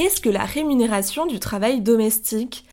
Qu'est-ce 0.00 0.22
que 0.22 0.30
la 0.30 0.46
rémunération 0.46 1.26
du 1.26 1.38
travail 1.38 1.82
domestique? 1.82 2.64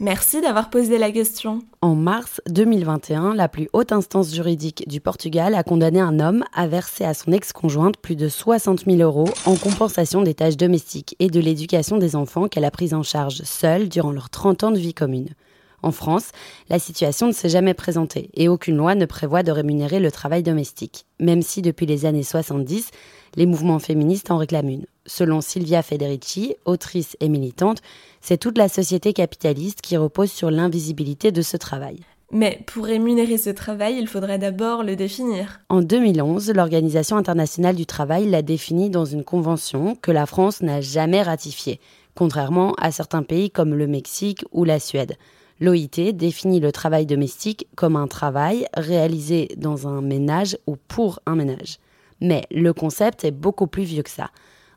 Merci 0.00 0.40
d'avoir 0.40 0.68
posé 0.68 0.98
la 0.98 1.12
question. 1.12 1.60
En 1.80 1.94
mars 1.94 2.40
2021, 2.48 3.36
la 3.36 3.48
plus 3.48 3.68
haute 3.72 3.92
instance 3.92 4.34
juridique 4.34 4.82
du 4.88 5.00
Portugal 5.00 5.54
a 5.54 5.62
condamné 5.62 6.00
un 6.00 6.18
homme 6.18 6.42
à 6.52 6.66
verser 6.66 7.04
à 7.04 7.14
son 7.14 7.30
ex-conjointe 7.30 7.98
plus 7.98 8.16
de 8.16 8.28
60 8.28 8.86
000 8.86 8.96
euros 8.96 9.28
en 9.46 9.54
compensation 9.54 10.20
des 10.22 10.34
tâches 10.34 10.56
domestiques 10.56 11.14
et 11.20 11.28
de 11.28 11.38
l'éducation 11.38 11.98
des 11.98 12.16
enfants 12.16 12.48
qu'elle 12.48 12.64
a 12.64 12.72
prises 12.72 12.94
en 12.94 13.04
charge 13.04 13.42
seule 13.44 13.88
durant 13.88 14.10
leurs 14.10 14.28
30 14.28 14.64
ans 14.64 14.72
de 14.72 14.78
vie 14.80 14.94
commune. 14.94 15.36
En 15.84 15.92
France, 15.92 16.32
la 16.68 16.80
situation 16.80 17.28
ne 17.28 17.32
s'est 17.32 17.48
jamais 17.48 17.74
présentée 17.74 18.30
et 18.34 18.48
aucune 18.48 18.76
loi 18.76 18.96
ne 18.96 19.06
prévoit 19.06 19.44
de 19.44 19.52
rémunérer 19.52 20.00
le 20.00 20.10
travail 20.10 20.42
domestique, 20.42 21.06
même 21.20 21.42
si 21.42 21.62
depuis 21.62 21.86
les 21.86 22.06
années 22.06 22.24
70, 22.24 22.90
les 23.36 23.46
mouvements 23.46 23.78
féministes 23.78 24.32
en 24.32 24.38
réclament 24.38 24.70
une. 24.70 24.86
Selon 25.08 25.40
Silvia 25.40 25.82
Federici, 25.82 26.54
autrice 26.66 27.16
et 27.20 27.30
militante, 27.30 27.80
c'est 28.20 28.36
toute 28.36 28.58
la 28.58 28.68
société 28.68 29.14
capitaliste 29.14 29.80
qui 29.80 29.96
repose 29.96 30.30
sur 30.30 30.50
l'invisibilité 30.50 31.32
de 31.32 31.40
ce 31.40 31.56
travail. 31.56 32.00
Mais 32.30 32.60
pour 32.66 32.84
rémunérer 32.84 33.38
ce 33.38 33.48
travail, 33.48 33.96
il 33.98 34.06
faudrait 34.06 34.38
d'abord 34.38 34.84
le 34.84 34.96
définir. 34.96 35.60
En 35.70 35.80
2011, 35.80 36.50
l'Organisation 36.50 37.16
internationale 37.16 37.74
du 37.74 37.86
travail 37.86 38.28
l'a 38.28 38.42
défini 38.42 38.90
dans 38.90 39.06
une 39.06 39.24
convention 39.24 39.96
que 39.96 40.12
la 40.12 40.26
France 40.26 40.60
n'a 40.60 40.82
jamais 40.82 41.22
ratifiée, 41.22 41.80
contrairement 42.14 42.74
à 42.74 42.90
certains 42.90 43.22
pays 43.22 43.50
comme 43.50 43.74
le 43.74 43.86
Mexique 43.86 44.44
ou 44.52 44.64
la 44.64 44.78
Suède. 44.78 45.16
L'OIT 45.58 46.12
définit 46.12 46.60
le 46.60 46.70
travail 46.70 47.06
domestique 47.06 47.66
comme 47.76 47.96
un 47.96 48.08
travail 48.08 48.66
réalisé 48.74 49.48
dans 49.56 49.88
un 49.88 50.02
ménage 50.02 50.58
ou 50.66 50.76
pour 50.76 51.20
un 51.24 51.34
ménage. 51.34 51.78
Mais 52.20 52.44
le 52.50 52.74
concept 52.74 53.24
est 53.24 53.30
beaucoup 53.30 53.66
plus 53.66 53.84
vieux 53.84 54.02
que 54.02 54.10
ça. 54.10 54.30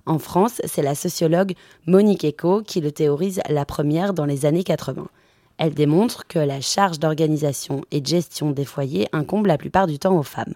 En 0.05 0.19
France, 0.19 0.61
c'est 0.65 0.81
la 0.81 0.95
sociologue 0.95 1.53
Monique 1.85 2.25
Eco 2.25 2.61
qui 2.61 2.81
le 2.81 2.91
théorise 2.91 3.41
la 3.49 3.65
première 3.65 4.13
dans 4.13 4.25
les 4.25 4.45
années 4.45 4.63
80. 4.63 5.07
Elle 5.57 5.73
démontre 5.73 6.27
que 6.27 6.39
la 6.39 6.61
charge 6.61 6.99
d'organisation 6.99 7.81
et 7.91 8.01
de 8.01 8.07
gestion 8.07 8.51
des 8.51 8.65
foyers 8.65 9.07
incombe 9.13 9.45
la 9.45 9.57
plupart 9.57 9.87
du 9.87 9.99
temps 9.99 10.17
aux 10.17 10.23
femmes. 10.23 10.55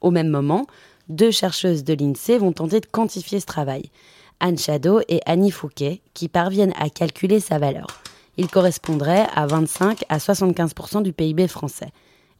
Au 0.00 0.10
même 0.10 0.28
moment, 0.28 0.66
deux 1.08 1.30
chercheuses 1.30 1.84
de 1.84 1.94
l'INSEE 1.94 2.38
vont 2.38 2.52
tenter 2.52 2.80
de 2.80 2.86
quantifier 2.86 3.40
ce 3.40 3.46
travail. 3.46 3.90
Anne 4.40 4.58
Chadeau 4.58 5.00
et 5.08 5.20
Annie 5.26 5.50
Fouquet, 5.50 6.00
qui 6.14 6.28
parviennent 6.28 6.74
à 6.78 6.88
calculer 6.88 7.40
sa 7.40 7.58
valeur 7.58 7.88
il 8.38 8.48
correspondrait 8.48 9.26
à 9.34 9.46
25 9.46 10.04
à 10.08 10.18
75% 10.18 11.02
du 11.02 11.12
PIB 11.12 11.48
français. 11.48 11.90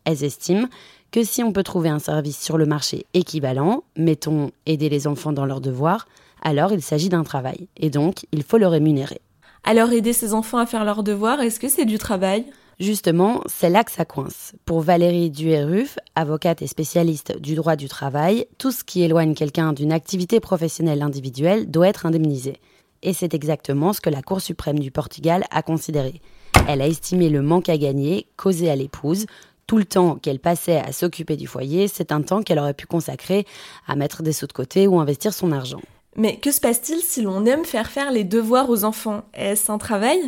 Elles 0.05 0.25
estiment 0.25 0.69
que 1.11 1.25
si 1.25 1.43
on 1.43 1.53
peut 1.53 1.65
trouver 1.65 1.89
un 1.89 1.99
service 1.99 2.41
sur 2.41 2.57
le 2.57 2.67
marché 2.67 3.05
équivalent, 3.15 3.83
mettons 3.97 4.53
aider 4.65 4.89
les 4.89 5.07
enfants 5.07 5.33
dans 5.33 5.45
leurs 5.45 5.61
devoirs, 5.61 6.07
alors 6.43 6.73
il 6.73 6.83
s'agit 6.83 7.09
d'un 7.09 7.25
travail, 7.25 7.69
et 7.77 7.91
donc 7.91 8.27
il 8.33 8.43
faut 8.43 8.59
le 8.59 8.67
rémunérer. 8.67 9.21
Alors 9.65 9.93
aider 9.93 10.13
ses 10.13 10.35
enfants 10.35 10.59
à 10.59 10.67
faire 10.67 10.85
leurs 10.85 11.03
devoirs, 11.03 11.41
est-ce 11.41 11.61
que 11.61 11.69
c'est 11.69 11.85
du 11.85 11.99
travail? 11.99 12.47
Justement, 12.81 13.43
c'est 13.47 13.71
là 13.71 13.83
que 13.83 13.91
ça 13.91 14.05
coince. 14.05 14.53
Pour 14.65 14.83
Valérie 14.83 15.31
Dueruf, 15.31 15.99
avocate 16.15 16.63
et 16.63 16.69
spécialiste 16.69 17.37
du 17.41 17.57
droit 17.57 17.75
du 17.75 17.89
travail, 17.89 18.47
tout 18.57 18.71
ce 18.71 18.85
qui 18.85 19.03
éloigne 19.03 19.35
quelqu'un 19.35 19.73
d'une 19.73 19.91
activité 19.91 20.39
professionnelle 20.39 21.03
individuelle 21.03 21.69
doit 21.69 21.89
être 21.89 22.07
indemnisé. 22.07 22.61
Et 23.03 23.13
c'est 23.13 23.35
exactement 23.35 23.93
ce 23.93 24.01
que 24.01 24.11
la 24.11 24.23
Cour 24.23 24.41
suprême 24.41 24.79
du 24.79 24.93
Portugal 24.93 25.45
a 25.51 25.63
considéré. 25.63 26.21
Elle 26.69 26.81
a 26.81 26.87
estimé 26.87 27.31
le 27.31 27.43
manque 27.43 27.69
à 27.69 27.77
gagner 27.77 28.27
causé 28.37 28.71
à 28.71 28.77
l'épouse. 28.77 29.27
Tout 29.67 29.79
le 29.79 29.85
temps 29.85 30.15
qu'elle 30.15 30.39
passait 30.39 30.79
à 30.79 30.93
s'occuper 30.93 31.37
du 31.37 31.49
foyer, 31.49 31.89
c'est 31.89 32.13
un 32.13 32.23
temps 32.23 32.43
qu'elle 32.43 32.61
aurait 32.61 32.75
pu 32.75 32.87
consacrer 32.87 33.45
à 33.89 33.97
mettre 33.97 34.23
des 34.23 34.33
sous 34.33 34.47
de 34.47 34.53
côté 34.53 34.87
ou 34.87 35.01
investir 35.01 35.35
son 35.35 35.51
argent. 35.51 35.81
Mais 36.19 36.37
que 36.37 36.51
se 36.51 36.61
passe-t-il 36.61 37.01
si 37.01 37.23
l'on 37.23 37.47
aime 37.47 37.65
faire 37.65 37.91
faire 37.91 38.11
les 38.11 38.25
devoirs 38.25 38.69
aux 38.71 38.83
enfants? 38.83 39.23
Est-ce 39.35 39.71
un 39.71 39.79
travail? 39.79 40.19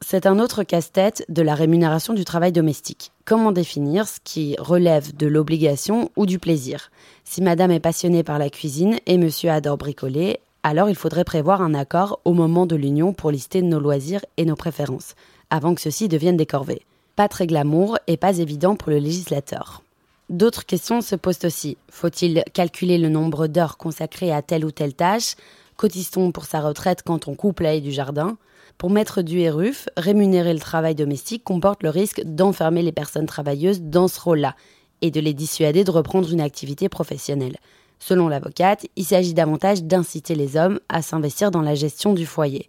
C'est 0.00 0.26
un 0.26 0.38
autre 0.38 0.62
casse-tête 0.62 1.24
de 1.28 1.42
la 1.42 1.56
rémunération 1.56 2.14
du 2.14 2.24
travail 2.24 2.52
domestique. 2.52 3.10
Comment 3.24 3.50
définir 3.50 4.06
ce 4.06 4.20
qui 4.22 4.54
relève 4.60 5.16
de 5.16 5.26
l'obligation 5.26 6.12
ou 6.14 6.24
du 6.24 6.38
plaisir? 6.38 6.92
Si 7.24 7.42
madame 7.42 7.72
est 7.72 7.80
passionnée 7.80 8.22
par 8.22 8.38
la 8.38 8.48
cuisine 8.48 9.00
et 9.06 9.18
monsieur 9.18 9.50
adore 9.50 9.76
bricoler, 9.76 10.38
alors 10.62 10.88
il 10.88 10.94
faudrait 10.94 11.24
prévoir 11.24 11.62
un 11.62 11.74
accord 11.74 12.20
au 12.24 12.32
moment 12.32 12.64
de 12.64 12.76
l'union 12.76 13.12
pour 13.12 13.32
lister 13.32 13.60
nos 13.60 13.80
loisirs 13.80 14.24
et 14.36 14.44
nos 14.44 14.54
préférences, 14.54 15.16
avant 15.50 15.74
que 15.74 15.80
ceux-ci 15.80 16.06
deviennent 16.06 16.36
des 16.36 16.46
corvées. 16.46 16.82
Pas 17.16 17.26
très 17.26 17.48
glamour 17.48 17.98
et 18.06 18.16
pas 18.16 18.38
évident 18.38 18.76
pour 18.76 18.90
le 18.90 18.98
législateur. 18.98 19.82
D'autres 20.30 20.64
questions 20.64 21.00
se 21.00 21.16
posent 21.16 21.44
aussi. 21.44 21.76
Faut-il 21.90 22.44
calculer 22.54 22.98
le 22.98 23.08
nombre 23.08 23.48
d'heures 23.48 23.76
consacrées 23.76 24.30
à 24.30 24.42
telle 24.42 24.64
ou 24.64 24.70
telle 24.70 24.94
tâche? 24.94 25.34
Cotise-t-on 25.76 26.30
pour 26.30 26.44
sa 26.44 26.60
retraite 26.60 27.02
quand 27.04 27.26
on 27.26 27.34
coupe 27.34 27.58
l'ail 27.58 27.80
du 27.80 27.90
jardin? 27.90 28.38
Pour 28.78 28.90
mettre 28.90 29.22
du 29.22 29.50
RUF, 29.50 29.88
rémunérer 29.96 30.54
le 30.54 30.60
travail 30.60 30.94
domestique 30.94 31.42
comporte 31.42 31.82
le 31.82 31.90
risque 31.90 32.22
d'enfermer 32.24 32.82
les 32.82 32.92
personnes 32.92 33.26
travailleuses 33.26 33.82
dans 33.82 34.06
ce 34.06 34.20
rôle-là 34.20 34.54
et 35.02 35.10
de 35.10 35.18
les 35.18 35.34
dissuader 35.34 35.82
de 35.82 35.90
reprendre 35.90 36.32
une 36.32 36.40
activité 36.40 36.88
professionnelle. 36.88 37.56
Selon 37.98 38.28
l'avocate, 38.28 38.86
il 38.94 39.04
s'agit 39.04 39.34
davantage 39.34 39.82
d'inciter 39.82 40.36
les 40.36 40.56
hommes 40.56 40.78
à 40.88 41.02
s'investir 41.02 41.50
dans 41.50 41.60
la 41.60 41.74
gestion 41.74 42.12
du 42.12 42.24
foyer. 42.24 42.68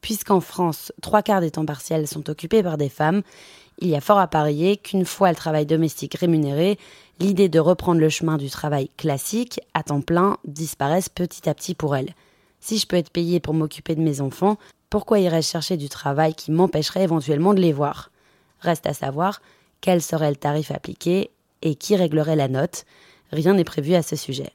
Puisqu'en 0.00 0.40
France, 0.40 0.92
trois 1.02 1.22
quarts 1.22 1.42
des 1.42 1.50
temps 1.50 1.66
partiels 1.66 2.08
sont 2.08 2.28
occupés 2.30 2.62
par 2.62 2.78
des 2.78 2.88
femmes, 2.88 3.22
il 3.82 3.88
y 3.88 3.96
a 3.96 4.00
fort 4.00 4.20
à 4.20 4.28
parier 4.28 4.76
qu'une 4.76 5.04
fois 5.04 5.30
le 5.30 5.36
travail 5.36 5.66
domestique 5.66 6.14
rémunéré, 6.14 6.78
l'idée 7.18 7.48
de 7.48 7.58
reprendre 7.58 8.00
le 8.00 8.08
chemin 8.08 8.36
du 8.36 8.48
travail 8.48 8.88
classique, 8.96 9.60
à 9.74 9.82
temps 9.82 10.00
plein, 10.00 10.38
disparaisse 10.44 11.08
petit 11.08 11.48
à 11.48 11.54
petit 11.54 11.74
pour 11.74 11.96
elles. 11.96 12.14
Si 12.60 12.78
je 12.78 12.86
peux 12.86 12.96
être 12.96 13.10
payée 13.10 13.40
pour 13.40 13.54
m'occuper 13.54 13.96
de 13.96 14.00
mes 14.00 14.20
enfants, 14.20 14.56
pourquoi 14.88 15.18
irais-je 15.18 15.48
chercher 15.48 15.76
du 15.76 15.88
travail 15.88 16.32
qui 16.34 16.52
m'empêcherait 16.52 17.02
éventuellement 17.02 17.54
de 17.54 17.60
les 17.60 17.72
voir? 17.72 18.12
Reste 18.60 18.86
à 18.86 18.94
savoir 18.94 19.42
quel 19.80 20.00
serait 20.00 20.30
le 20.30 20.36
tarif 20.36 20.70
appliqué 20.70 21.30
et 21.62 21.74
qui 21.74 21.96
réglerait 21.96 22.36
la 22.36 22.46
note. 22.46 22.84
Rien 23.32 23.54
n'est 23.54 23.64
prévu 23.64 23.94
à 23.94 24.02
ce 24.02 24.14
sujet. 24.14 24.52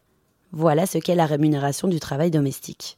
Voilà 0.53 0.85
ce 0.85 0.99
qu'est 0.99 1.15
la 1.15 1.25
rémunération 1.25 1.89
du 1.89 1.99
travail 1.99 2.31
domestique. 2.31 2.97